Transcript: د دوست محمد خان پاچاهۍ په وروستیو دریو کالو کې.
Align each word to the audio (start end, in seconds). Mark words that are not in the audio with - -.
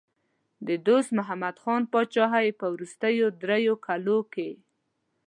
د 0.67 0.69
دوست 0.87 1.09
محمد 1.17 1.55
خان 1.63 1.83
پاچاهۍ 1.93 2.47
په 2.59 2.65
وروستیو 2.73 3.25
دریو 3.41 3.75
کالو 3.85 4.19
کې. 4.33 4.49